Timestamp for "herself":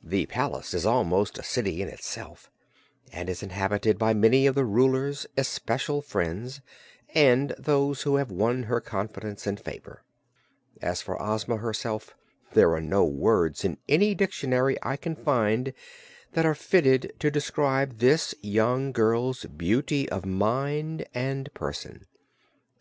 11.56-12.14